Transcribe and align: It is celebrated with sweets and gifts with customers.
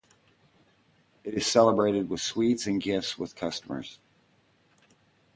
It 1.23 1.35
is 1.35 1.45
celebrated 1.45 2.09
with 2.09 2.21
sweets 2.21 2.65
and 2.65 2.81
gifts 2.81 3.19
with 3.19 3.35
customers. 3.35 3.99